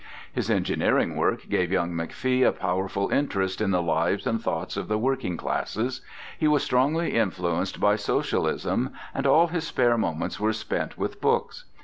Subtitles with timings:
[0.33, 4.87] His engineering work gave young McFee a powerful interest in the lives and thoughts of
[4.87, 6.01] the working classes.
[6.39, 11.65] He was strongly influenced by socialism, and all his spare moments were spent with books.